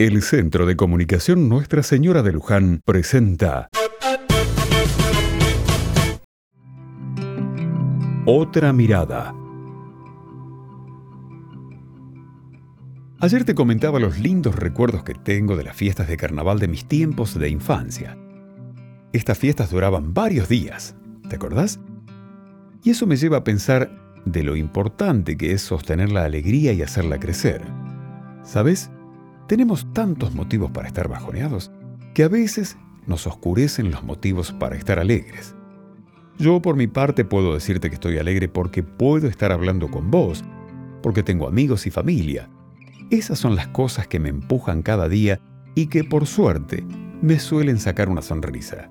[0.00, 3.68] El Centro de Comunicación Nuestra Señora de Luján presenta
[8.24, 9.34] Otra mirada.
[13.18, 16.86] Ayer te comentaba los lindos recuerdos que tengo de las fiestas de carnaval de mis
[16.86, 18.16] tiempos de infancia.
[19.12, 20.94] Estas fiestas duraban varios días,
[21.28, 21.80] ¿te acordás?
[22.84, 23.90] Y eso me lleva a pensar
[24.24, 27.64] de lo importante que es sostener la alegría y hacerla crecer.
[28.44, 28.92] ¿Sabes?
[29.48, 31.70] Tenemos tantos motivos para estar bajoneados
[32.14, 32.76] que a veces
[33.06, 35.54] nos oscurecen los motivos para estar alegres.
[36.38, 40.44] Yo por mi parte puedo decirte que estoy alegre porque puedo estar hablando con vos,
[41.02, 42.50] porque tengo amigos y familia.
[43.08, 45.40] Esas son las cosas que me empujan cada día
[45.74, 46.84] y que por suerte
[47.22, 48.90] me suelen sacar una sonrisa.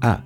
[0.00, 0.24] Ah,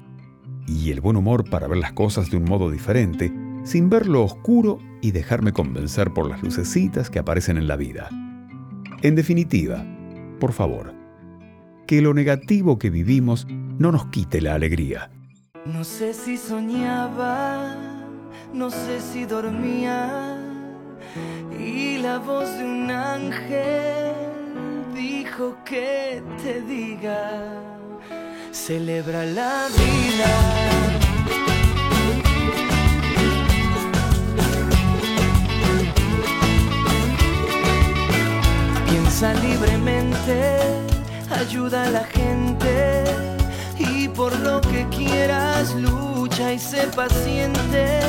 [0.67, 3.33] y el buen humor para ver las cosas de un modo diferente,
[3.65, 8.11] sin ver lo oscuro y dejarme convencer por las lucecitas que aparecen en la vida.
[9.01, 9.85] En definitiva,
[10.41, 10.93] por favor,
[11.87, 13.47] que lo negativo que vivimos
[13.79, 15.11] no nos quite la alegría.
[15.67, 17.77] No sé si soñaba,
[18.53, 20.37] no sé si dormía,
[21.61, 24.15] y la voz de un ángel
[24.97, 27.63] dijo que te diga,
[28.51, 30.88] celebra la vida.
[41.49, 43.05] Ayuda a la gente
[43.79, 48.01] y por lo que quieras lucha y sé paciente.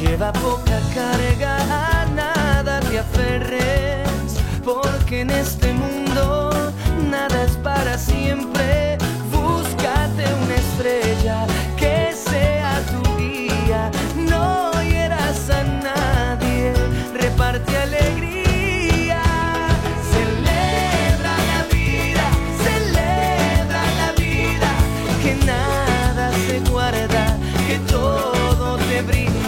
[0.00, 1.54] Lleva poca carga,
[2.02, 6.72] a nada te aferres, porque en este mundo
[7.08, 8.97] nada es para siempre.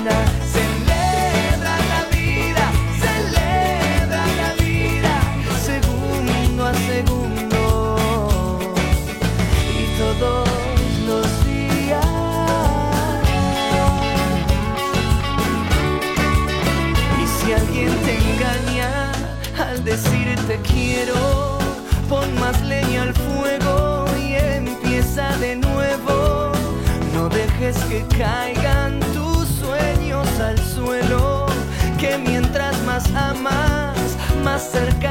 [0.04, 0.09] Te
[27.78, 31.46] que caigan tus sueños al suelo,
[31.98, 33.96] que mientras más amas,
[34.42, 35.09] más cerca